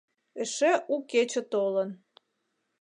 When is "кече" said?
1.09-1.41